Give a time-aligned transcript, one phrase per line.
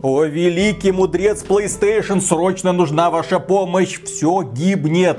[0.00, 5.18] О, великий мудрец PlayStation, срочно нужна ваша помощь, все гибнет.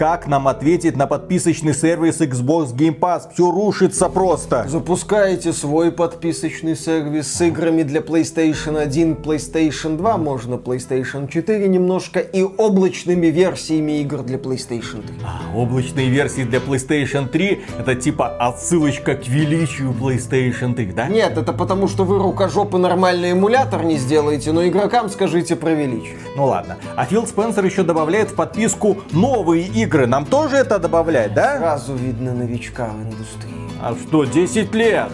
[0.00, 3.24] Как нам ответить на подписочный сервис Xbox Game Pass?
[3.34, 4.64] Все рушится просто.
[4.66, 12.18] Запускаете свой подписочный сервис с играми для PlayStation 1, PlayStation 2, можно PlayStation 4 немножко
[12.18, 15.16] и облачными версиями игр для PlayStation 3.
[15.22, 21.08] А, облачные версии для PlayStation 3 это типа отсылочка к величию PlayStation 3, да?
[21.08, 26.16] Нет, это потому что вы рукожопы нормальный эмулятор не сделаете, но игрокам скажите про величие.
[26.36, 26.78] Ну ладно.
[26.96, 31.58] А Фил Спенсер еще добавляет в подписку новые игры игры нам тоже это добавлять, да?
[31.58, 33.70] Сразу видно новичка в индустрии.
[33.82, 35.10] А что, 10 лет?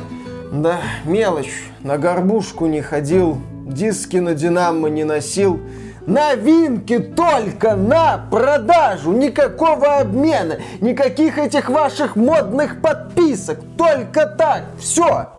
[0.52, 1.64] Да, мелочь.
[1.80, 5.60] На горбушку не ходил, диски на Динамо не носил.
[6.06, 15.35] Новинки только на продажу, никакого обмена, никаких этих ваших модных подписок, только так, все.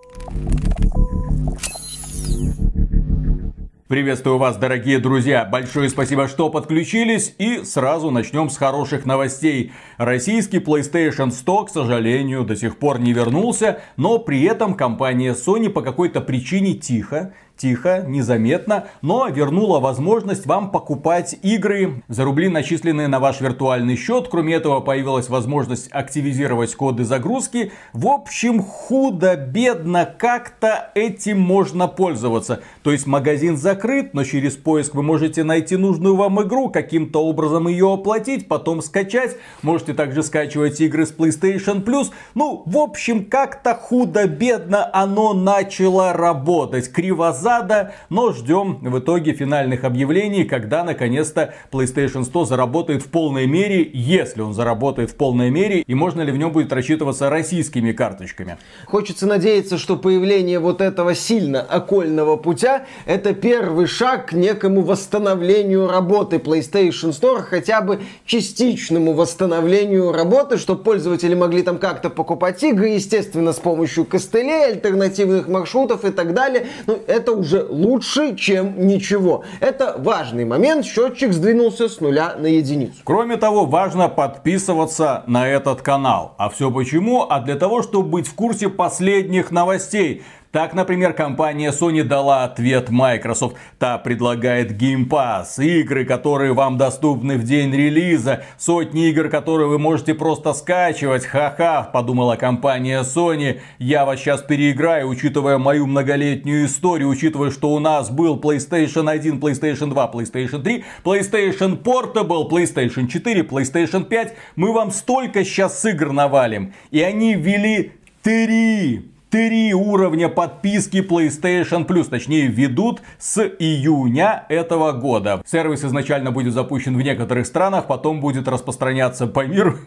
[3.88, 5.46] Приветствую вас, дорогие друзья.
[5.46, 7.34] Большое спасибо, что подключились.
[7.38, 9.72] И сразу начнем с хороших новостей.
[9.96, 13.80] Российский PlayStation 100, к сожалению, до сих пор не вернулся.
[13.96, 20.72] Но при этом компания Sony по какой-то причине тихо тихо, незаметно, но вернула возможность вам
[20.72, 24.28] покупать игры за рубли, начисленные на ваш виртуальный счет.
[24.30, 27.72] Кроме этого, появилась возможность активизировать коды загрузки.
[27.94, 32.62] В общем, худо-бедно как-то этим можно пользоваться.
[32.84, 37.68] То есть магазин закрыт, но через поиск вы можете найти нужную вам игру, каким-то образом
[37.68, 39.36] ее оплатить, потом скачать.
[39.64, 42.12] Можете также скачивать игры с PlayStation Plus.
[42.36, 46.92] Ну, в общем, как-то худо-бедно оно начало работать.
[46.92, 53.48] Кривоза зада, но ждем в итоге финальных объявлений, когда наконец-то PlayStation 100 заработает в полной
[53.48, 57.94] мере, если он заработает в полной мере, и можно ли в нем будет рассчитываться российскими
[57.94, 58.58] карточками.
[58.86, 65.88] Хочется надеяться, что появление вот этого сильно окольного путя это первый шаг к некому восстановлению
[65.88, 72.90] работы PlayStation Store, хотя бы частичному восстановлению работы, чтобы пользователи могли там как-то покупать игры,
[72.90, 76.68] естественно, с помощью костылей, альтернативных маршрутов и так далее.
[76.88, 79.44] Ну, это уже лучше, чем ничего.
[79.60, 82.98] Это важный момент, счетчик сдвинулся с нуля на единицу.
[83.04, 86.36] Кроме того, важно подписываться на этот канал.
[86.38, 87.28] А все почему?
[87.30, 90.24] А для того, чтобы быть в курсе последних новостей.
[90.52, 93.58] Так, например, компания Sony дала ответ Microsoft.
[93.80, 99.78] Та предлагает Game Pass, игры, которые вам доступны в день релиза, сотни игр, которые вы
[99.78, 101.26] можете просто скачивать.
[101.26, 103.60] Ха-ха, подумала компания Sony.
[103.78, 109.40] Я вас сейчас переиграю, учитывая мою многолетнюю историю, учитывая, что у нас был PlayStation 1,
[109.40, 114.34] PlayStation 2, PlayStation 3, PlayStation Portable, PlayStation 4, PlayStation 5.
[114.56, 116.74] Мы вам столько сейчас игр навалим.
[116.92, 117.92] И они ввели
[118.24, 125.44] три три уровня подписки PlayStation Plus, точнее ведут с июня этого года.
[125.46, 129.78] Сервис изначально будет запущен в некоторых странах, потом будет распространяться по миру.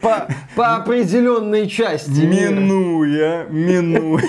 [0.00, 2.22] По, по определенной части.
[2.22, 4.22] Минуя, минуя.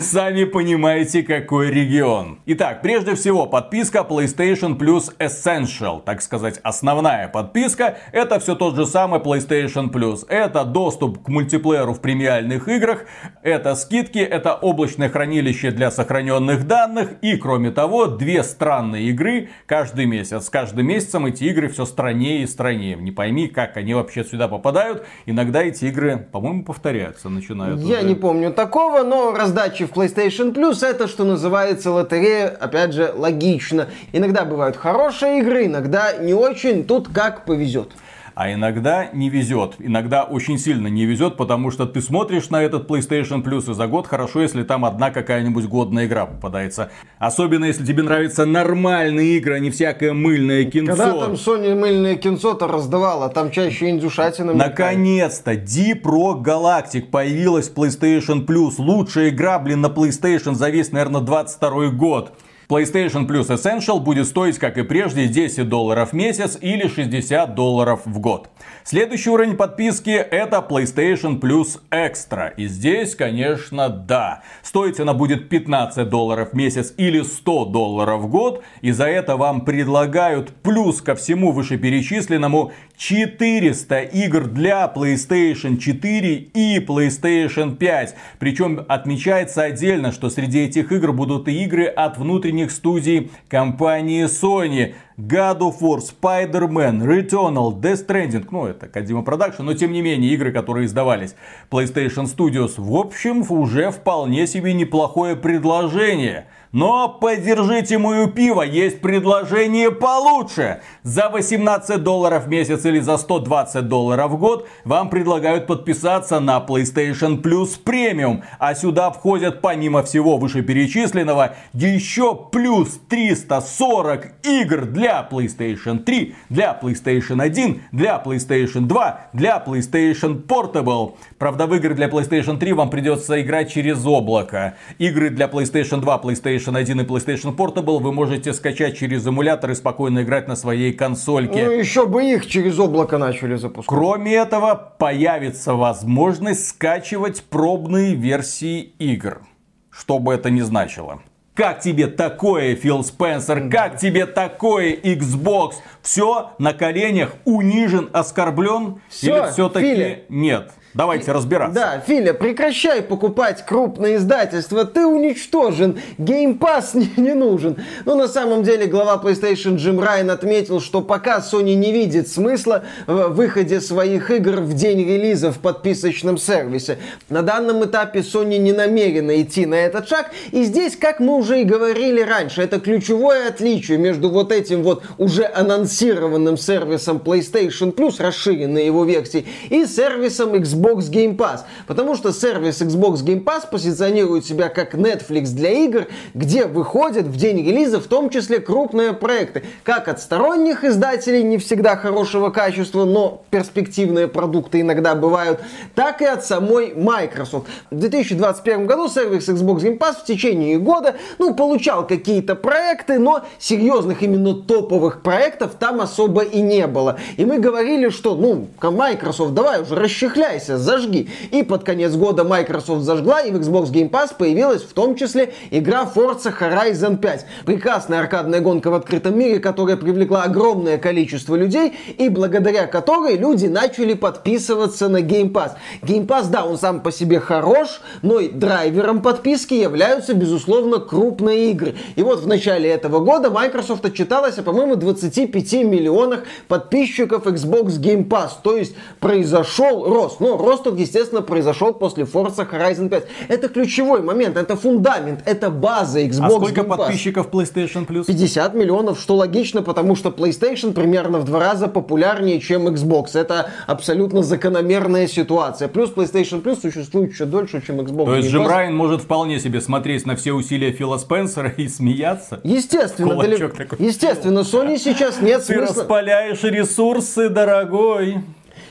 [0.00, 2.38] Сами понимаете, какой регион.
[2.46, 7.98] Итак, прежде всего, подписка PlayStation Plus Essential, так сказать, основная подписка.
[8.12, 10.26] Это все тот же самый PlayStation Plus.
[10.28, 13.06] Это доступ к мультиплееру в премиальных играх,
[13.42, 20.06] это скидки, это облачное хранилище для сохраненных данных и, кроме того, две странные игры каждый
[20.06, 20.46] месяц.
[20.46, 22.96] С каждым месяцем эти игры все страннее и страннее.
[22.96, 25.04] Не пойми, как они вообще сюда попадают.
[25.26, 27.80] Иногда эти игры, по-моему, повторяются, начинают.
[27.80, 28.08] Я уже.
[28.08, 33.12] не помню такого, но раздать раздачи в PlayStation Plus это, что называется, лотерея, опять же,
[33.14, 33.88] логично.
[34.12, 37.90] Иногда бывают хорошие игры, иногда не очень, тут как повезет.
[38.34, 39.76] А иногда не везет.
[39.78, 43.86] Иногда очень сильно не везет, потому что ты смотришь на этот PlayStation Plus и за
[43.86, 46.90] год хорошо, если там одна какая-нибудь годная игра попадается.
[47.18, 50.96] Особенно, если тебе нравятся нормальные игры, а не всякое мыльное кинцо.
[50.96, 54.52] Когда там Sony мыльное кинцо-то раздавала, там чаще индюшатина.
[54.52, 58.74] Наконец-то Deep Rock Galactic появилась в PlayStation Plus.
[58.78, 62.32] Лучшая игра, блин, на PlayStation за весь, наверное, 22 год.
[62.68, 68.00] PlayStation Plus Essential будет стоить, как и прежде, 10 долларов в месяц или 60 долларов
[68.06, 68.48] в год.
[68.84, 72.52] Следующий уровень подписки это PlayStation Plus Extra.
[72.56, 74.42] И здесь, конечно, да.
[74.62, 78.62] Стоить она будет 15 долларов в месяц или 100 долларов в год.
[78.80, 86.78] И за это вам предлагают плюс ко всему вышеперечисленному 400 игр для PlayStation 4 и
[86.78, 88.14] PlayStation 5.
[88.38, 94.94] Причем отмечается отдельно, что среди этих игр будут и игры от внутренних студий компании Sony.
[95.16, 100.34] God of War, Spider-Man, Returnal, Death Stranding, ну это Kojima Production, но тем не менее
[100.34, 101.36] игры, которые издавались
[101.70, 106.48] PlayStation Studios, в общем, уже вполне себе неплохое предложение.
[106.74, 110.80] Но поддержите мою пиво, есть предложение получше.
[111.04, 116.58] За 18 долларов в месяц или за 120 долларов в год вам предлагают подписаться на
[116.58, 118.42] PlayStation Plus Premium.
[118.58, 127.40] А сюда входят помимо всего вышеперечисленного еще плюс 340 игр для PlayStation 3, для PlayStation
[127.40, 131.14] 1, для PlayStation 2, для PlayStation Portable.
[131.38, 134.74] Правда, в игры для PlayStation 3 вам придется играть через облако.
[134.98, 139.74] Игры для PlayStation 2, PlayStation 1 и PlayStation Portable вы можете скачать через эмулятор и
[139.74, 141.64] спокойно играть на своей консольке.
[141.64, 143.88] Ну, еще бы их через облако начали запускать.
[143.88, 149.42] Кроме этого, появится возможность скачивать пробные версии игр.
[149.90, 151.20] Что бы это ни значило.
[151.54, 153.70] Как тебе такое, Фил Спенсер?
[153.70, 155.74] Как тебе такое, Xbox?
[156.02, 159.00] Все на коленях унижен, оскорблен?
[159.08, 160.72] Всё, Или все-таки нет?
[160.94, 161.74] Давайте разбираться.
[161.74, 167.78] Да, Филя, прекращай покупать крупные издательства, ты уничтожен, Game Pass не, не нужен.
[168.04, 172.84] Но на самом деле глава PlayStation Джим Райан отметил, что пока Sony не видит смысла
[173.08, 176.98] в выходе своих игр в день релиза в подписочном сервисе.
[177.28, 181.62] На данном этапе Sony не намерена идти на этот шаг, и здесь, как мы уже
[181.62, 188.22] и говорили раньше, это ключевое отличие между вот этим вот уже анонсированным сервисом PlayStation Plus,
[188.22, 191.60] расширенной его версией, и сервисом Xbox Game Pass.
[191.86, 197.36] Потому что сервис Xbox Game Pass позиционирует себя как Netflix для игр, где выходят в
[197.36, 199.64] день релиза в том числе крупные проекты.
[199.82, 205.60] Как от сторонних издателей, не всегда хорошего качества, но перспективные продукты иногда бывают,
[205.94, 207.66] так и от самой Microsoft.
[207.90, 213.42] В 2021 году сервис Xbox Game Pass в течение года ну, получал какие-то проекты, но
[213.58, 217.18] серьезных именно топовых проектов там особо и не было.
[217.36, 221.28] И мы говорили, что, ну, Microsoft, давай уже расчехляйся, зажги.
[221.50, 225.52] И под конец года Microsoft зажгла, и в Xbox Game Pass появилась в том числе
[225.70, 227.46] игра Forza Horizon 5.
[227.64, 233.66] Прекрасная аркадная гонка в открытом мире, которая привлекла огромное количество людей, и благодаря которой люди
[233.66, 235.72] начали подписываться на Game Pass.
[236.02, 241.70] Game Pass, да, он сам по себе хорош, но и драйвером подписки являются, безусловно, крупные
[241.70, 241.94] игры.
[242.16, 248.26] И вот в начале этого года Microsoft отчиталась о, по-моему, 25 миллионах подписчиков Xbox Game
[248.28, 248.50] Pass.
[248.62, 250.40] То есть произошел рост.
[250.40, 253.26] Но рост, он, естественно, произошел после Forza Horizon 5.
[253.48, 256.96] Это ключевой момент, это фундамент, это база Xbox А сколько Game Pass.
[256.96, 258.24] подписчиков PlayStation Plus?
[258.24, 263.38] 50 миллионов, что логично, потому что PlayStation примерно в два раза популярнее, чем Xbox.
[263.38, 265.88] Это абсолютно закономерная ситуация.
[265.88, 268.24] Плюс PlayStation Plus существует еще дольше, чем Xbox.
[268.26, 268.66] То есть Джим.
[268.66, 272.60] Райан может вполне себе смотреть на все усилия Фила Спенсера и смеяться?
[272.64, 273.98] Естественно, такой.
[273.98, 276.02] естественно, Sony сейчас нет Ты смысла.
[276.02, 278.38] распаляешь ресурсы, дорогой.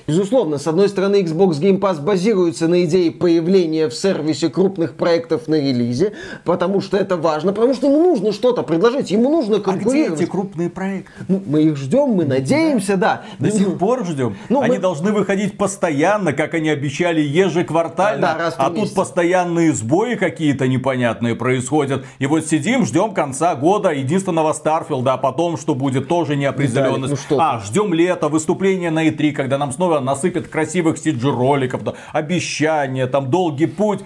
[0.05, 5.47] Безусловно, с одной стороны, Xbox Game Pass базируется на идее появления в сервисе крупных проектов
[5.47, 6.13] на релизе,
[6.43, 10.19] потому что это важно, потому что ему нужно что-то предложить, ему нужно А где конкурировать.
[10.21, 11.11] эти крупные проекты?
[11.29, 13.23] Ну, мы их ждем, мы надеемся, да.
[13.39, 14.35] До сих пор ждем.
[14.49, 18.21] Ну, они мы- должны выходить постоянно, как они обещали, ежеквартально.
[18.21, 18.89] Да, раз а месяц.
[18.89, 22.05] тут постоянные сбои какие-то непонятные происходят.
[22.19, 26.95] И вот сидим, ждем конца года единственного Старфилда, а потом что будет, тоже неопределенность.
[26.95, 31.83] Виталик, ну что а, ждем лета, выступление на E3, когда нам снова насыпят красивых CG-роликов,
[31.83, 34.01] да, обещания, там долгий путь.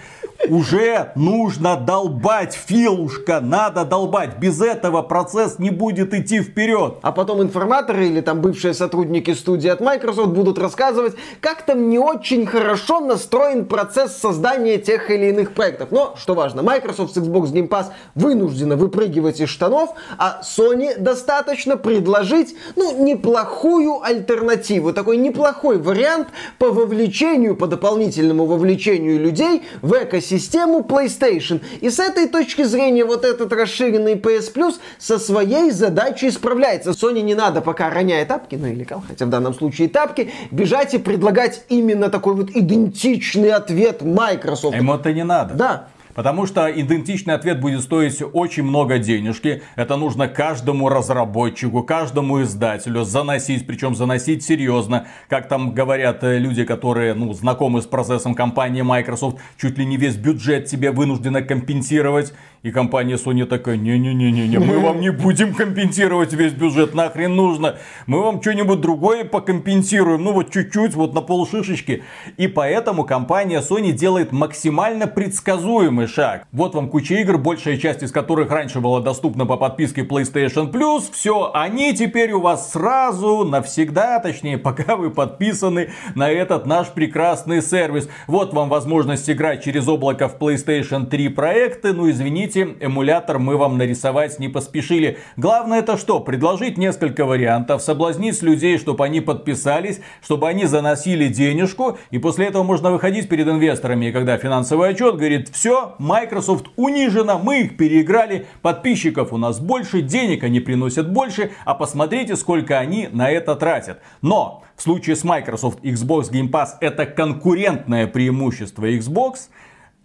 [0.50, 4.38] Уже нужно долбать, Филушка, надо долбать.
[4.40, 6.96] Без этого процесс не будет идти вперед.
[7.02, 12.00] А потом информаторы или там бывшие сотрудники студии от Microsoft будут рассказывать, как там не
[12.00, 15.90] очень хорошо настроен процесс создания тех или иных проектов.
[15.92, 21.78] Но, что важно, Microsoft с Xbox Game Pass вынуждена выпрыгивать из штанов, а Sony достаточно
[21.78, 30.27] предложить, ну, неплохую альтернативу, такой неплохой вариант по вовлечению, по дополнительному вовлечению людей в экосистему
[30.36, 31.62] PlayStation.
[31.82, 36.92] И с этой точки зрения вот этот расширенный PS Plus со своей задачей справляется.
[36.92, 40.94] Sony не надо пока роняя тапки, ну или кал, хотя в данном случае тапки, бежать
[40.94, 44.76] и предлагать именно такой вот идентичный ответ Microsoft.
[44.76, 45.54] Ему это не надо.
[45.54, 45.88] Да.
[46.18, 49.62] Потому что идентичный ответ будет стоить очень много денежки.
[49.76, 55.06] Это нужно каждому разработчику, каждому издателю заносить, причем заносить серьезно.
[55.30, 59.98] Как там говорят э, люди, которые ну, знакомы с процессом компании Microsoft, чуть ли не
[59.98, 62.34] весь бюджет тебе вынуждена компенсировать.
[62.64, 67.78] И компания Sony такая, не-не-не-не, мы вам не будем компенсировать весь бюджет, нахрен нужно.
[68.08, 72.04] Мы вам что-нибудь другое покомпенсируем, ну вот чуть-чуть, вот на полшишечки.
[72.38, 76.48] И поэтому компания Sony делает максимально предсказуемый первый шаг.
[76.52, 81.04] Вот вам куча игр, большая часть из которых раньше была доступна по подписке PlayStation Plus.
[81.12, 87.62] Все, они теперь у вас сразу, навсегда, точнее, пока вы подписаны на этот наш прекрасный
[87.62, 88.10] сервис.
[88.28, 91.94] Вот вам возможность играть через облако в PlayStation 3 проекты.
[91.94, 95.18] Ну, извините, эмулятор мы вам нарисовать не поспешили.
[95.38, 96.20] Главное это что?
[96.20, 102.64] Предложить несколько вариантов, соблазнить людей, чтобы они подписались, чтобы они заносили денежку, и после этого
[102.64, 108.48] можно выходить перед инвесторами, и когда финансовый отчет говорит, все, Microsoft унижена, мы их переиграли,
[108.62, 114.02] подписчиков у нас больше, денег они приносят больше, а посмотрите, сколько они на это тратят.
[114.22, 119.50] Но в случае с Microsoft Xbox Game Pass это конкурентное преимущество Xbox,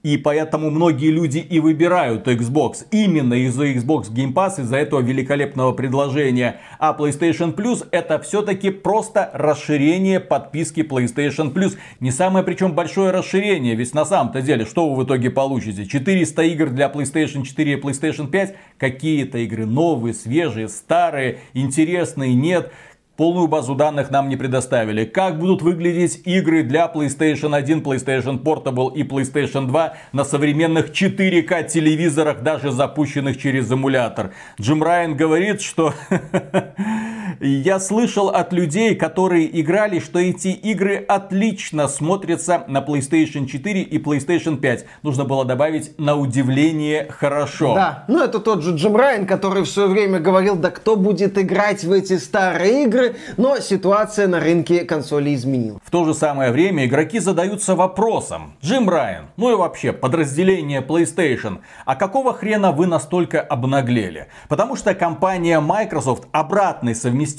[0.02, 5.72] и поэтому многие люди и выбирают Xbox именно из-за Xbox Game Pass, из-за этого великолепного
[5.72, 6.60] предложения.
[6.78, 11.76] А PlayStation Plus это все-таки просто расширение подписки PlayStation Plus.
[12.00, 15.86] Не самое причем большое расширение, ведь на самом-то деле, что вы в итоге получите?
[15.86, 18.56] 400 игр для PlayStation 4 и PlayStation 5?
[18.78, 22.72] Какие-то игры новые, свежие, старые, интересные, нет.
[23.16, 25.04] Полную базу данных нам не предоставили.
[25.04, 31.68] Как будут выглядеть игры для PlayStation 1, PlayStation Portable и PlayStation 2 на современных 4К
[31.68, 34.30] телевизорах, даже запущенных через эмулятор.
[34.58, 35.92] Джим Райан говорит, что
[37.48, 43.98] я слышал от людей, которые играли, что эти игры отлично смотрятся на PlayStation 4 и
[43.98, 44.86] PlayStation 5.
[45.02, 47.74] Нужно было добавить на удивление хорошо.
[47.74, 51.36] Да, ну это тот же Джим Райан, который в свое время говорил, да кто будет
[51.36, 55.80] играть в эти старые игры, игры, но ситуация на рынке консолей изменилась.
[55.84, 58.54] В то же самое время игроки задаются вопросом.
[58.62, 64.28] Джим Райан, ну и вообще подразделение PlayStation, а какого хрена вы настолько обнаглели?
[64.48, 67.31] Потому что компания Microsoft обратной совместимости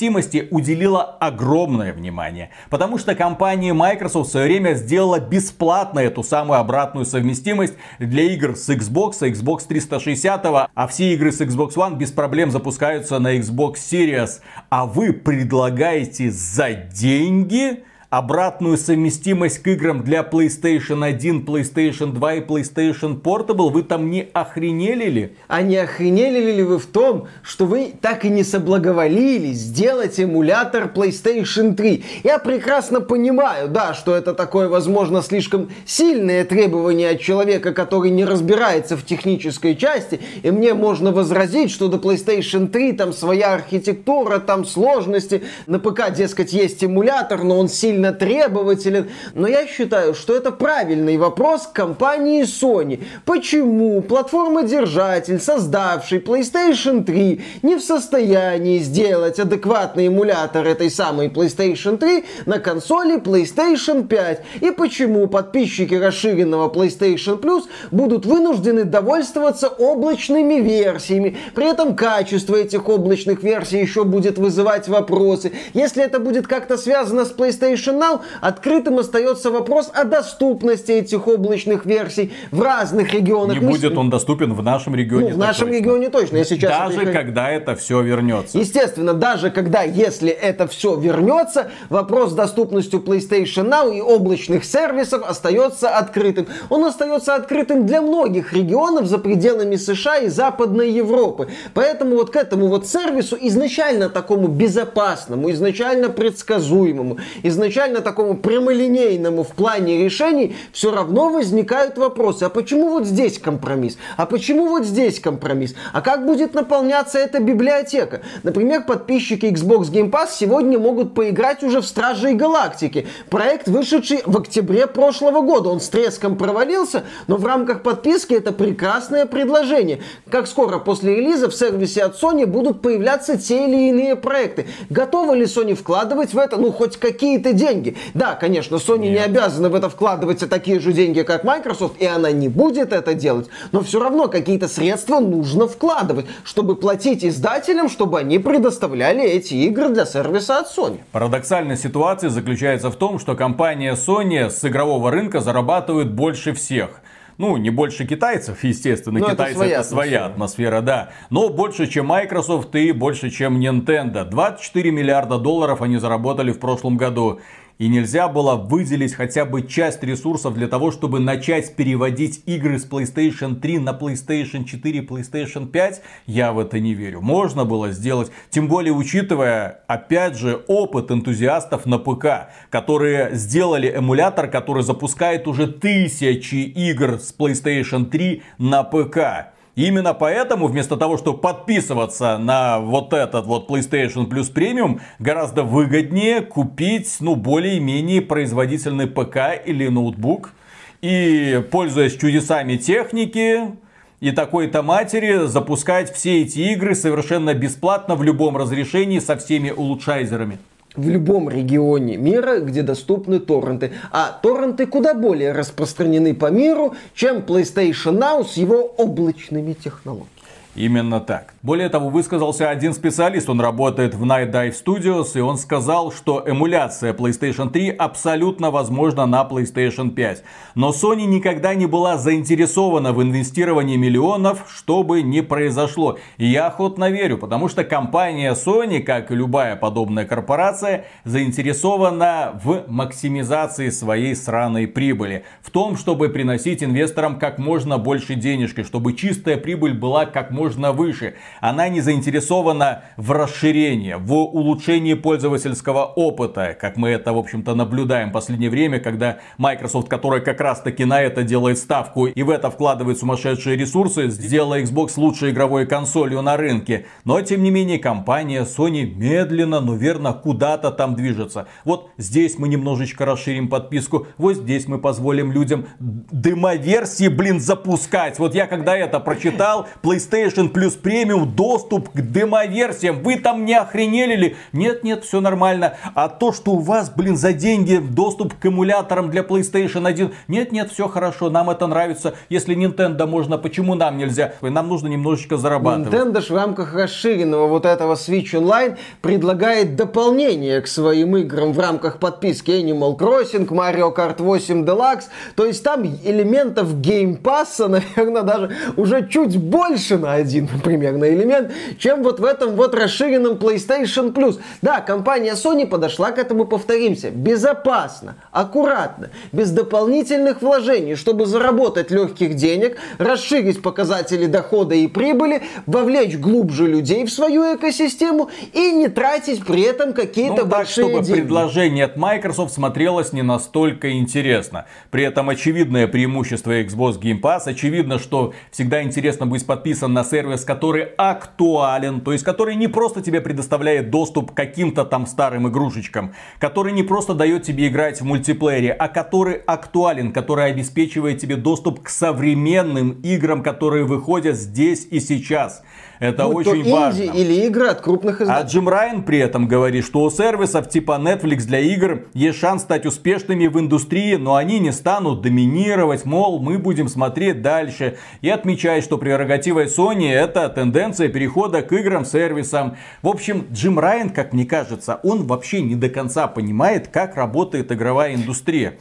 [0.51, 2.49] уделила огромное внимание.
[2.69, 8.55] Потому что компания Microsoft в свое время сделала бесплатно эту самую обратную совместимость для игр
[8.55, 13.75] с Xbox, Xbox 360, а все игры с Xbox One без проблем запускаются на Xbox
[13.75, 14.39] Series.
[14.69, 17.83] А вы предлагаете за деньги
[18.13, 24.29] обратную совместимость к играм для PlayStation 1, PlayStation 2 и PlayStation Portable, вы там не
[24.33, 25.35] охренели ли?
[25.47, 30.91] А не охренели ли вы в том, что вы так и не соблаговолили сделать эмулятор
[30.93, 32.03] PlayStation 3?
[32.23, 38.25] Я прекрасно понимаю, да, что это такое, возможно, слишком сильное требование от человека, который не
[38.25, 44.37] разбирается в технической части, и мне можно возразить, что до PlayStation 3 там своя архитектура,
[44.37, 49.09] там сложности, на ПК, дескать, есть эмулятор, но он сильно сильно требователен.
[49.33, 53.03] Но я считаю, что это правильный вопрос компании Sony.
[53.25, 62.25] Почему платформа-держатель, создавший PlayStation 3, не в состоянии сделать адекватный эмулятор этой самой PlayStation 3
[62.45, 64.41] на консоли PlayStation 5?
[64.61, 71.37] И почему подписчики расширенного PlayStation Plus будут вынуждены довольствоваться облачными версиями?
[71.55, 75.51] При этом качество этих облачных версий еще будет вызывать вопросы.
[75.73, 81.85] Если это будет как-то связано с PlayStation Now, открытым остается вопрос о доступности этих облачных
[81.85, 83.59] версий в разных регионах.
[83.59, 83.71] Не Мы...
[83.73, 85.29] будет он доступен в нашем регионе.
[85.29, 85.79] Ну, в нашем точно.
[85.79, 86.37] регионе точно.
[86.37, 87.11] Я сейчас даже это...
[87.11, 88.57] когда это все вернется.
[88.57, 95.23] Естественно, даже когда, если это все вернется, вопрос с доступностью PlayStation Now и облачных сервисов
[95.27, 96.47] остается открытым.
[96.69, 101.49] Он остается открытым для многих регионов за пределами США и Западной Европы.
[101.73, 109.43] Поэтому вот к этому вот сервису изначально такому безопасному, изначально предсказуемому, изначально изначально такому прямолинейному
[109.43, 112.43] в плане решений, все равно возникают вопросы.
[112.43, 113.97] А почему вот здесь компромисс?
[114.17, 115.75] А почему вот здесь компромисс?
[115.91, 118.21] А как будет наполняться эта библиотека?
[118.43, 123.07] Например, подписчики Xbox Game Pass сегодня могут поиграть уже в Стражей Галактики.
[123.29, 125.69] Проект, вышедший в октябре прошлого года.
[125.69, 129.99] Он с треском провалился, но в рамках подписки это прекрасное предложение.
[130.29, 134.67] Как скоро после релиза в сервисе от Sony будут появляться те или иные проекты.
[134.89, 137.62] Готовы ли Sony вкладывать в это, ну, хоть какие-то деньги?
[137.63, 137.95] Деньги.
[138.13, 139.11] Да, конечно, Sony Нет.
[139.11, 143.13] не обязана в это вкладывать такие же деньги, как Microsoft, и она не будет это
[143.13, 149.53] делать, но все равно какие-то средства нужно вкладывать, чтобы платить издателям, чтобы они предоставляли эти
[149.53, 150.99] игры для сервиса от Sony.
[151.11, 157.01] Парадоксальная ситуация заключается в том, что компания Sony с игрового рынка зарабатывает больше всех.
[157.37, 161.09] Ну, не больше китайцев, естественно, Но китайцы это своя, это своя атмосфера, да.
[161.29, 164.23] Но больше, чем Microsoft и больше, чем Nintendo.
[164.23, 167.39] 24 миллиарда долларов они заработали в прошлом году.
[167.79, 172.87] И нельзя было выделить хотя бы часть ресурсов для того, чтобы начать переводить игры с
[172.87, 176.01] PlayStation 3 на PlayStation 4, PlayStation 5?
[176.27, 177.21] Я в это не верю.
[177.21, 178.31] Можно было сделать.
[178.49, 185.67] Тем более, учитывая, опять же, опыт энтузиастов на ПК, которые сделали эмулятор, который запускает уже
[185.67, 189.52] тысячи игр с PlayStation 3 на ПК.
[189.75, 196.41] Именно поэтому, вместо того, чтобы подписываться на вот этот вот PlayStation Plus Premium, гораздо выгоднее
[196.41, 200.53] купить, ну, более-менее производительный ПК или ноутбук.
[201.01, 203.71] И, пользуясь чудесами техники,
[204.19, 210.59] и такой-то матери запускать все эти игры совершенно бесплатно в любом разрешении со всеми улучшайзерами
[210.95, 213.91] в любом регионе мира, где доступны торренты.
[214.11, 220.29] А торренты куда более распространены по миру, чем PlayStation Now с его облачными технологиями.
[220.75, 221.53] Именно так.
[221.61, 226.43] Более того, высказался один специалист, он работает в Night Dive Studios, и он сказал, что
[226.47, 230.43] эмуляция PlayStation 3 абсолютно возможна на PlayStation 5.
[230.73, 236.17] Но Sony никогда не была заинтересована в инвестировании миллионов, чтобы не произошло.
[236.37, 242.85] И я охотно верю, потому что компания Sony, как и любая подобная корпорация, заинтересована в
[242.87, 245.43] максимизации своей сраной прибыли.
[245.61, 250.62] В том, чтобы приносить инвесторам как можно больше денежки, чтобы чистая прибыль была как можно
[250.63, 251.33] можно выше.
[251.59, 258.29] Она не заинтересована в расширении, в улучшении пользовательского опыта, как мы это, в общем-то, наблюдаем
[258.29, 262.49] в последнее время, когда Microsoft, которая как раз таки на это делает ставку и в
[262.49, 267.07] это вкладывает сумасшедшие ресурсы, сделала Xbox лучшей игровой консолью на рынке.
[267.25, 271.67] Но, тем не менее, компания Sony медленно, но верно куда-то там движется.
[271.83, 278.39] Вот здесь мы немножечко расширим подписку, вот здесь мы позволим людям демоверсии, блин, запускать.
[278.39, 283.21] Вот я когда это прочитал, PlayStation PlayStation Plus Premium доступ к демоверсиям.
[283.23, 284.55] Вы там не охренели ли?
[284.71, 285.95] Нет, нет, все нормально.
[286.15, 290.31] А то, что у вас, блин, за деньги доступ к эмуляторам для PlayStation 1.
[290.47, 292.35] Нет, нет, все хорошо, нам это нравится.
[292.49, 294.53] Если Nintendo можно, почему нам нельзя?
[294.61, 296.13] Нам нужно немножечко зарабатывать.
[296.13, 301.79] Nintendo ж в рамках расширенного вот этого Switch Online предлагает дополнение к своим играм в
[301.79, 305.23] рамках подписки Animal Crossing, Mario Kart 8 Deluxe.
[305.55, 312.23] То есть там элементов геймпасса, наверное, даже уже чуть больше на один примерно элемент, чем
[312.23, 314.59] вот в этом вот расширенном PlayStation Plus.
[314.81, 322.55] Да, компания Sony подошла к этому, повторимся, безопасно, аккуратно, без дополнительных вложений, чтобы заработать легких
[322.55, 329.65] денег, расширить показатели дохода и прибыли, вовлечь глубже людей в свою экосистему и не тратить
[329.65, 331.41] при этом какие-то ну, большие так, чтобы деньги.
[331.41, 334.85] предложение от Microsoft смотрелось не настолько интересно.
[335.11, 340.65] При этом очевидное преимущество Xbox Game Pass, очевидно, что всегда интересно быть подписан на сервис,
[340.65, 346.33] который актуален, то есть который не просто тебе предоставляет доступ к каким-то там старым игрушечкам,
[346.57, 352.01] который не просто дает тебе играть в мультиплеере, а который актуален, который обеспечивает тебе доступ
[352.01, 355.83] к современным играм, которые выходят здесь и сейчас.
[356.23, 357.23] Это Будь очень то важно.
[357.23, 358.63] или игры от крупных издателей.
[358.63, 362.83] А Джим Райан при этом говорит, что у сервисов типа Netflix для игр есть шанс
[362.83, 368.17] стать успешными в индустрии, но они не станут доминировать, мол, мы будем смотреть дальше.
[368.41, 372.97] И отмечает, что прерогативой Sony это тенденция перехода к играм-сервисам.
[373.21, 377.91] В общем, Джим Райан, как мне кажется, он вообще не до конца понимает, как работает
[377.91, 378.97] игровая индустрия.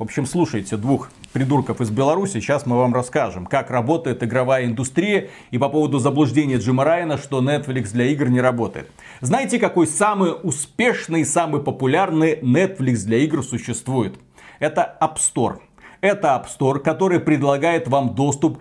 [0.00, 2.40] В общем, слушайте двух придурков из Беларуси.
[2.40, 7.42] Сейчас мы вам расскажем, как работает игровая индустрия и по поводу заблуждения Джима Райана, что
[7.42, 8.90] Netflix для игр не работает.
[9.20, 14.14] Знаете, какой самый успешный, самый популярный Netflix для игр существует?
[14.58, 15.58] Это App Store.
[16.00, 18.56] Это App Store, который предлагает вам доступ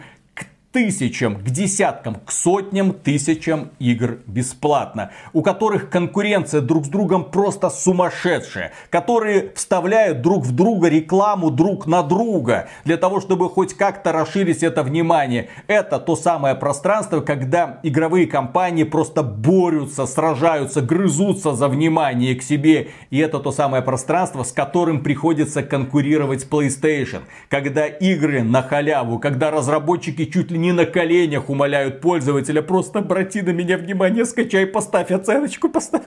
[0.71, 7.69] тысячам, к десяткам, к сотням тысячам игр бесплатно, у которых конкуренция друг с другом просто
[7.69, 14.11] сумасшедшая, которые вставляют друг в друга рекламу друг на друга, для того, чтобы хоть как-то
[14.11, 15.49] расширить это внимание.
[15.65, 22.89] Это то самое пространство, когда игровые компании просто борются, сражаются, грызутся за внимание к себе.
[23.09, 27.21] И это то самое пространство, с которым приходится конкурировать PlayStation.
[27.49, 33.41] Когда игры на халяву, когда разработчики чуть ли не на коленях умоляют пользователя, просто обрати
[33.41, 36.03] на меня внимание, скачай, поставь оценочку, поставь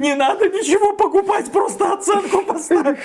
[0.00, 2.98] Не надо ничего покупать, просто оценку поставь.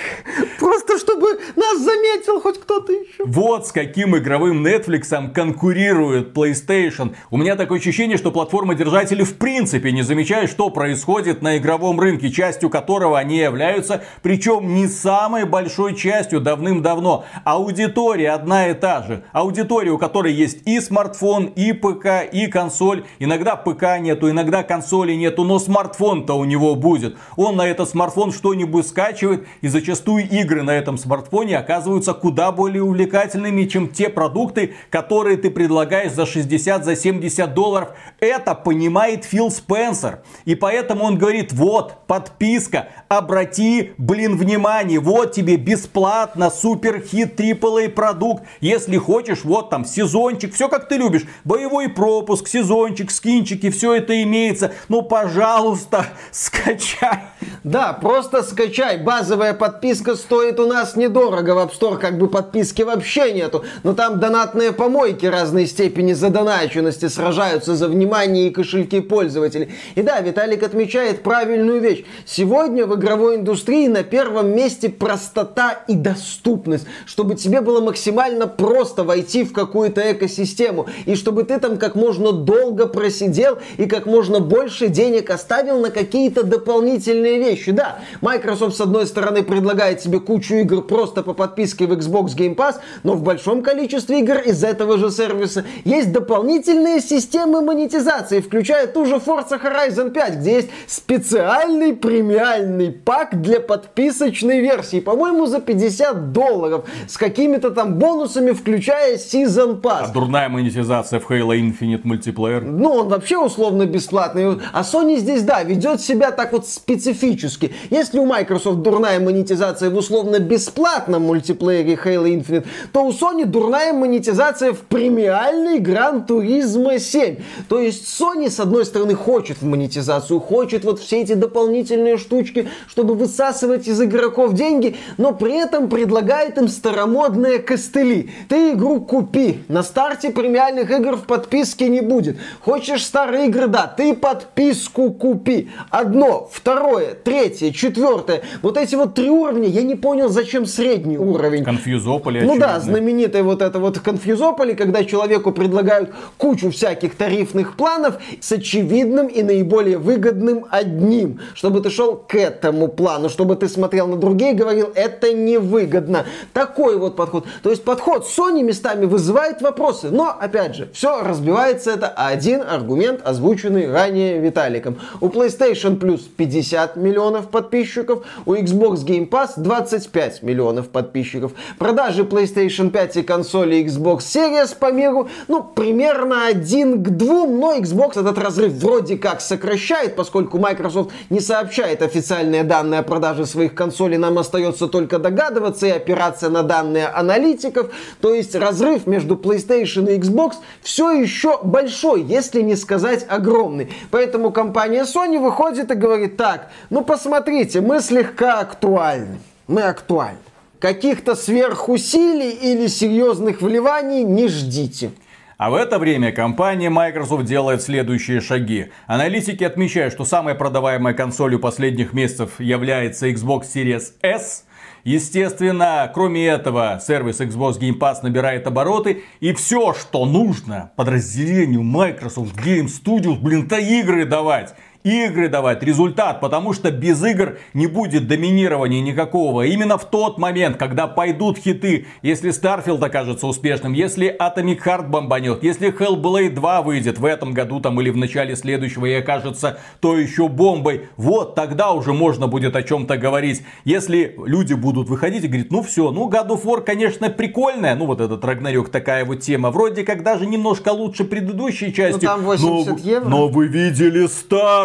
[0.58, 3.24] Просто чтобы нас заметил хоть кто-то еще.
[3.24, 7.14] Вот с каким игровым Netflix конкурирует PlayStation.
[7.30, 12.30] У меня такое ощущение, что платформа-держатели в принципе не замечают, что происходит на игровом рынке,
[12.30, 17.24] частью которого они являются, причем не самой большой частью давным-давно.
[17.44, 19.22] Аудитория одна и та же.
[19.32, 23.04] Аудитория, у которой есть и смартфон, и ПК, и консоль.
[23.18, 27.16] Иногда ПК нету, иногда консоли нету, но смартфон-то у него будет.
[27.36, 32.82] Он на этот смартфон что-нибудь скачивает, и зачастую игры на этом смартфоне оказываются куда более
[32.82, 37.90] увлекательными, чем те продукты, которые ты предлагаешь за 60, за 70 долларов.
[38.18, 40.22] Это понимает Фил Спенсер.
[40.44, 47.90] И поэтому он говорит, вот, подписка, обрати, блин, внимание, вот тебе бесплатно супер хит AAA
[47.90, 48.44] продукт.
[48.60, 51.22] Если хочешь, вот там сезончик, все как ты любишь.
[51.44, 54.72] Боевой пропуск, сезончик, скинчики, все это имеется.
[54.88, 57.20] Ну, пожалуйста, скачай.
[57.64, 58.98] Да, просто скачай.
[58.98, 61.54] Базовая подписка стоит у нас недорого.
[61.54, 63.64] В App Store как бы подписки вообще нету.
[63.82, 69.74] Но там донатные помойки разной степени задоначенности сражаются за внимание и кошельки пользователей.
[69.94, 72.04] И да, Виталик отмечает правильную вещь.
[72.24, 76.86] Сегодня в игровой индустрии на первом месте простота и доступность.
[77.06, 80.86] Чтобы тебе было максимально просто войти в какую-то экосистему.
[81.04, 85.90] И чтобы ты там как можно долго просидел и как можно больше денег оставил на
[85.90, 87.72] какие-то дополнительные вещи.
[87.72, 92.54] Да, Microsoft с одной стороны предлагает тебе кучу игр просто по подписке в Xbox Game
[92.54, 98.86] Pass, но в большом количестве игр из этого же сервиса есть дополнительные системы монетизации, включая
[98.86, 105.60] ту же Forza Horizon 5, где есть специальный премиальный пак для подписочной версии, по-моему, за
[105.60, 110.04] 50 долларов, с какими-то там бонусами, включая Season Pass.
[110.04, 112.62] А дурная монетизация в Halo Infinite мультиплеер?
[112.62, 114.60] Ну, он вообще условно бесплатный.
[114.72, 117.72] А Sony здесь, да, ведет себя так вот специфически.
[117.90, 123.92] Если у Microsoft дурная монетизация в условно бесплатном мультиплеере Halo Infinite, то у Sony дурная
[123.92, 127.36] монетизация в премиальной Gran Turismo 7.
[127.68, 132.68] То есть Sony, с одной стороны, хочет в монетизацию, хочет вот все эти дополнительные штучки,
[132.88, 138.30] чтобы высасывать из игроков деньги, но при этом предлагает им старомодные костыли.
[138.48, 139.62] Ты игру купи.
[139.68, 142.38] На старте премиальных игр в подписке не будет.
[142.60, 145.70] Хочешь старые игры, да, ты подписку купи.
[145.90, 148.42] Одно, второе, третье, четвертое.
[148.62, 151.62] Вот эти вот три уровня, я не понял, зачем средний уровень.
[151.62, 152.80] Конфьюзополи, Ну да, очевидно.
[152.80, 159.42] знаменитый вот это вот конфьюзополи, когда человеку предлагают кучу всяких тарифных планов с очевидным и
[159.42, 164.54] наиболее выгодным одним, чтобы ты шел к этому плану, чтобы ты смотрел на другие и
[164.54, 166.24] говорил, это невыгодно.
[166.52, 167.46] Такой вот подход.
[167.62, 173.20] То есть подход Sony местами вызывает вопросы, но, опять же, все разбивается это один аргумент,
[173.22, 174.98] озвученный ранее Виталиком.
[175.20, 181.52] У PlayStation Plus 50 миллионов подписчиков, у Xbox Game Pass 25 миллионов подписчиков.
[181.78, 187.76] Продажи PlayStation 5 и консоли Xbox Series по миру, ну, примерно один к двум, но
[187.76, 193.74] Xbox этот разрыв вроде как сокращает, поскольку Microsoft не сообщает официальные данные о продаже своих
[193.74, 197.90] консолей, нам остается только догадываться и опираться на данные аналитиков.
[198.22, 203.88] То есть разрыв между PlayStation и Xbox все еще большой, если не сказать огромный.
[204.10, 209.38] Поэтому компания Sony выходит и говорит, так, ну посмотрите, мы слегка актуальны.
[209.66, 210.38] Мы актуальны.
[210.78, 215.10] Каких-то сверхусилий или серьезных вливаний не ждите.
[215.58, 218.86] А в это время компания Microsoft делает следующие шаги.
[219.06, 224.64] Аналитики отмечают, что самой продаваемой консолью последних месяцев является Xbox Series S.
[225.04, 229.22] Естественно, кроме этого, сервис Xbox Game Pass набирает обороты.
[229.40, 236.40] И все, что нужно подразделению Microsoft Game Studios, блин, то игры давать игры давать, результат,
[236.40, 239.62] потому что без игр не будет доминирования никакого.
[239.62, 245.62] Именно в тот момент, когда пойдут хиты, если Starfield окажется успешным, если Atomic Heart бомбанет,
[245.62, 250.18] если Hellblade 2 выйдет в этом году там или в начале следующего и окажется то
[250.18, 253.62] еще бомбой, вот тогда уже можно будет о чем-то говорить.
[253.84, 258.06] Если люди будут выходить и говорить, ну все, ну God of War, конечно, прикольная, ну
[258.06, 262.24] вот этот Рагнарёк такая вот тема, вроде как даже немножко лучше предыдущей части.
[262.24, 263.28] там 80 но, евро.
[263.28, 264.26] но вы видели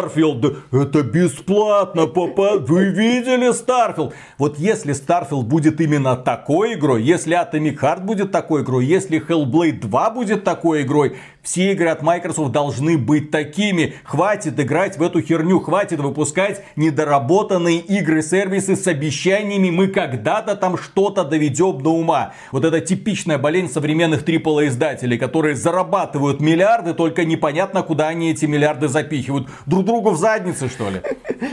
[0.06, 0.56] Starfield?
[0.72, 2.58] Это бесплатно, папа.
[2.58, 4.12] Вы видели Starfield?
[4.38, 9.80] Вот если Starfield будет именно такой игрой, если Atomic Heart будет такой игрой, если Hellblade
[9.80, 13.94] 2 будет такой игрой, Все игры от Microsoft должны быть такими.
[14.02, 21.22] Хватит играть в эту херню, хватит выпускать недоработанные игры-сервисы с обещаниями мы когда-то там что-то
[21.22, 22.32] доведем до ума.
[22.50, 28.46] Вот это типичная болезнь современных AAA издателей, которые зарабатывают миллиарды, только непонятно, куда они эти
[28.46, 29.46] миллиарды запихивают.
[29.66, 31.00] Друг другу в задницы, что ли?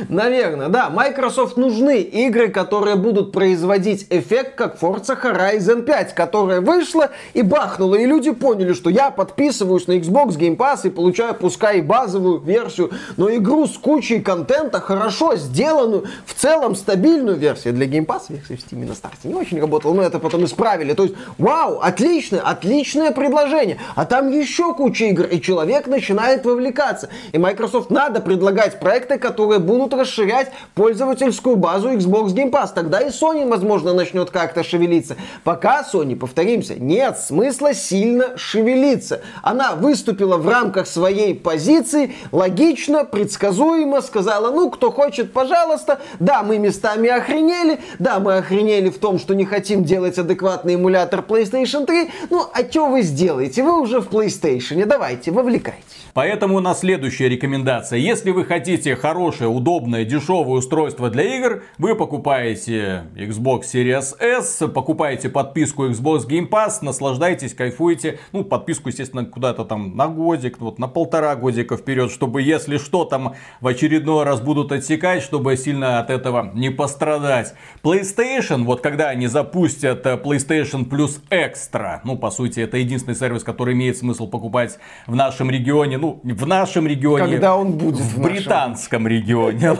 [0.10, 0.89] Наверное, да.
[0.89, 7.95] Microsoft нужны игры, которые будут производить эффект, как Forza Horizon 5, которая вышла и бахнула,
[7.95, 12.91] и люди поняли, что я подписываюсь на Xbox Game Pass и получаю, пускай базовую версию,
[13.17, 18.56] но игру с кучей контента, хорошо сделанную, в целом стабильную версию для Game Pass, версия
[18.56, 20.93] в Steam на старте не очень работала, но это потом исправили.
[20.93, 23.78] То есть, вау, отличное, отличное предложение.
[23.96, 27.10] А там еще куча игр, и человек начинает вовлекаться.
[27.32, 32.69] И Microsoft надо предлагать проекты, которые будут расширять пользовательскую базу Xbox Game Pass.
[32.74, 35.15] Тогда и Sony, возможно, начнет как-то шевелиться.
[35.43, 39.22] Пока Sony, повторимся, нет смысла сильно шевелиться.
[39.41, 45.99] Она выступила в рамках своей позиции, логично, предсказуемо, сказала, ну, кто хочет, пожалуйста.
[46.19, 51.23] Да, мы местами охренели, да, мы охренели в том, что не хотим делать адекватный эмулятор
[51.27, 53.63] PlayStation 3, ну, а что вы сделаете?
[53.63, 56.03] Вы уже в PlayStation, давайте, вовлекайтесь.
[56.13, 57.97] Поэтому на следующая рекомендация.
[57.97, 65.30] Если вы хотите хорошее, удобное, дешевое устройство для игр, вы покупаете Xbox Series S, покупаете
[65.30, 68.19] подписку Xbox Game Pass, наслаждайтесь, кайфуете.
[68.32, 73.06] Ну, подписку, естественно, куда-то там на годик, вот на полтора годика вперед, чтобы если что
[73.06, 77.56] там в очередной раз будут отсекать, чтобы сильно от этого не пострадать.
[77.82, 83.43] PlayStation, вот когда они запустят э, PlayStation Plus Extra, ну, по сути, это единственный сервис,
[83.43, 87.26] который имеет смысл покупать в нашем регионе, ну, в нашем регионе.
[87.26, 89.78] Когда он будет в, в британском регионе.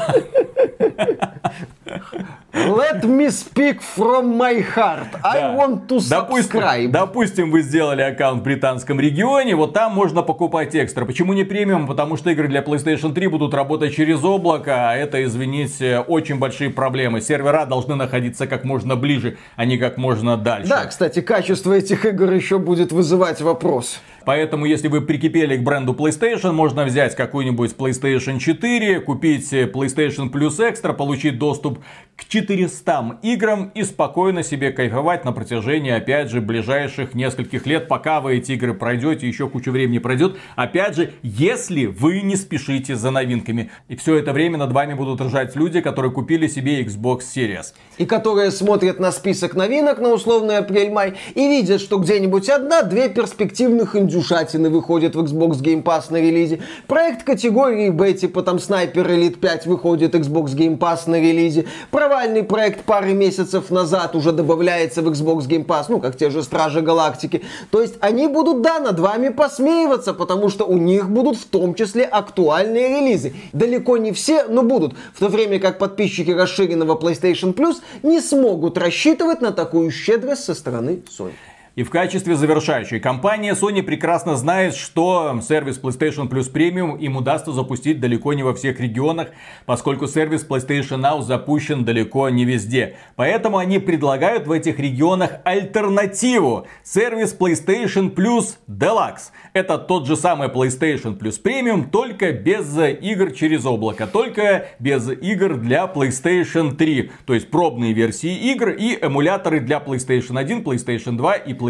[2.54, 5.08] Let me speak from my heart.
[5.24, 5.56] I да.
[5.56, 6.88] want to subscribe.
[6.90, 11.06] Допустим, допустим, вы сделали аккаунт в британском регионе, вот там можно покупать экстра.
[11.06, 11.88] Почему не премиум?
[11.88, 16.70] Потому что игры для PlayStation 3 будут работать через облако, а это, извините, очень большие
[16.70, 17.22] проблемы.
[17.22, 20.70] Сервера должны находиться как можно ближе, а не как можно дальше.
[20.70, 24.00] Да, кстати, качество этих игр еще будет вызывать вопрос.
[24.26, 30.60] Поэтому, если вы прикипели к бренду PlayStation, можно взять какую-нибудь PlayStation 4, купить PlayStation Plus
[30.60, 31.80] Extra, получить доступ
[32.16, 38.22] к 400 играм и спокойно себе кайфовать на протяжении, опять же, ближайших нескольких лет, пока
[38.22, 40.38] вы эти игры пройдете, еще кучу времени пройдет.
[40.56, 43.72] Опять же, если вы не спешите за новинками.
[43.88, 47.74] И все это время над вами будут ржать люди, которые купили себе Xbox Series.
[47.98, 53.96] И которые смотрят на список новинок на условный апрель-май и видят, что где-нибудь одна-две перспективных
[54.14, 56.62] индюшатины выходят в Xbox Game Pass на релизе.
[56.88, 61.66] Проект категории B, типа там Sniper Elite 5 выходит Xbox Game Pass на релизе.
[61.92, 66.44] Провальный проект пары месяцев назад уже добавляется в Xbox Game Pass, ну, как те же
[66.44, 67.42] Стражи Галактики.
[67.72, 71.74] То есть они будут, да, над вами посмеиваться, потому что у них будут в том
[71.74, 73.34] числе актуальные релизы.
[73.52, 74.94] Далеко не все, но будут.
[75.14, 80.54] В то время как подписчики расширенного PlayStation Plus не смогут рассчитывать на такую щедрость со
[80.54, 81.34] стороны Sony.
[81.76, 87.52] И в качестве завершающей компания Sony прекрасно знает, что сервис PlayStation Plus Premium им удастся
[87.52, 89.30] запустить далеко не во всех регионах,
[89.66, 92.98] поскольку сервис PlayStation Now запущен далеко не везде.
[93.16, 96.68] Поэтому они предлагают в этих регионах альтернативу.
[96.84, 99.32] Сервис PlayStation Plus Deluxe.
[99.54, 105.56] Это тот же самый PlayStation Plus Premium, только без игр через облако, только без игр
[105.56, 107.12] для PlayStation 3.
[107.26, 111.63] То есть пробные версии игр и эмуляторы для PlayStation 1, PlayStation 2 и PlayStation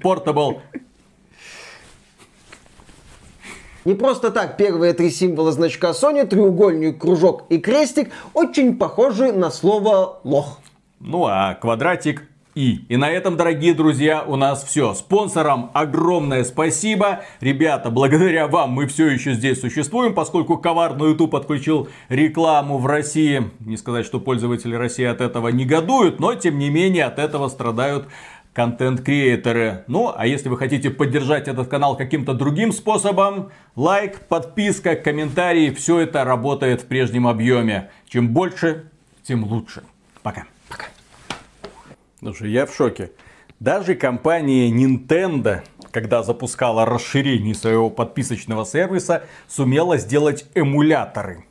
[0.00, 0.60] Portable.
[3.86, 9.50] Не просто так первые три символа значка Sony, треугольник, кружок и крестик, очень похожи на
[9.50, 10.58] слово лох.
[10.98, 12.24] Ну а квадратик
[12.56, 12.80] и.
[12.88, 14.94] И на этом, дорогие друзья, у нас все.
[14.94, 17.20] Спонсорам огромное спасибо.
[17.40, 23.50] Ребята, благодаря вам мы все еще здесь существуем, поскольку коварный YouTube отключил рекламу в России.
[23.60, 28.08] Не сказать, что пользователи России от этого негодуют, но тем не менее от этого страдают
[28.56, 29.84] контент-креаторы.
[29.86, 36.00] Ну, а если вы хотите поддержать этот канал каким-то другим способом, лайк, подписка, комментарий, все
[36.00, 37.90] это работает в прежнем объеме.
[38.08, 38.90] Чем больше,
[39.22, 39.82] тем лучше.
[40.22, 40.46] Пока.
[40.70, 40.86] Пока.
[42.18, 43.10] Слушай, я в шоке.
[43.60, 51.44] Даже компания Nintendo, когда запускала расширение своего подписочного сервиса, сумела сделать эмуляторы.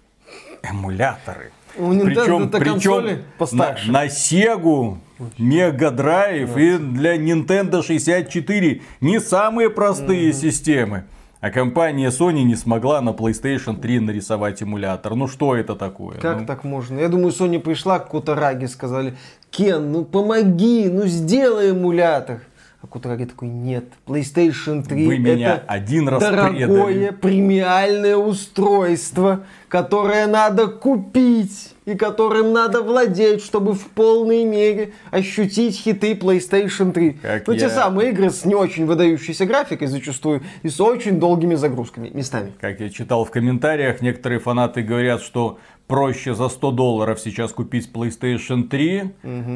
[0.63, 1.51] Эмуляторы.
[1.77, 4.97] У Nintendo причем, причем на, на Sega
[5.37, 10.33] Мега Драйв и для Nintendo 64 не самые простые mm-hmm.
[10.33, 11.03] системы.
[11.41, 15.15] А компания Sony не смогла на PlayStation 3 нарисовать эмулятор.
[15.15, 16.17] Ну что это такое?
[16.17, 16.45] Как ну...
[16.45, 16.99] так можно?
[16.99, 19.15] Я думаю, Sony пришла к Кутараги, сказали,
[19.51, 22.41] Кен, ну помоги, ну сделай эмулятор.
[22.85, 27.09] А Кутраги такой, нет, PlayStation 3 Вы меня это один раз дорогое предали.
[27.19, 36.13] премиальное устройство, которое надо купить и которым надо владеть, чтобы в полной мере ощутить хиты
[36.13, 37.11] PlayStation 3.
[37.21, 41.19] Как ну, я- те самые игры с не очень выдающейся графикой зачастую и с очень
[41.19, 42.53] долгими загрузками местами.
[42.59, 47.89] Как я читал в комментариях, некоторые фанаты говорят, что проще за 100 долларов сейчас купить
[47.93, 49.11] PlayStation 3,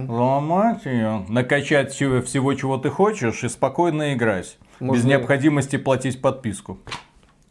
[0.07, 4.57] ломать ее, накачать всего, всего, чего ты хочешь и спокойно играть.
[4.79, 6.79] Без Можно- необходимости платить подписку.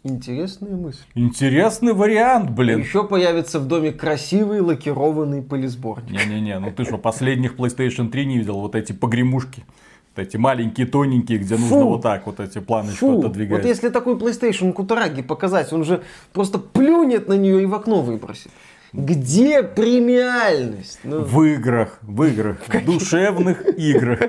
[0.05, 1.03] Интересная мысль.
[1.15, 2.81] Интересный вариант, блин.
[2.81, 6.11] Еще появится в доме красивый лакированный полисборник.
[6.11, 8.61] Не-не-не, ну ты что, последних PlayStation 3 не видел?
[8.61, 9.65] Вот эти погремушки.
[10.15, 11.89] Вот эти маленькие, тоненькие, где нужно Фу.
[11.89, 13.63] вот так вот эти планочку Фу, отодвигать.
[13.63, 18.01] вот если такой PlayStation Кутараги показать, он же просто плюнет на нее и в окно
[18.01, 18.51] выбросит.
[18.93, 21.01] Где премиальность?
[21.05, 24.21] Ну, В играх, в играх, в душевных играх.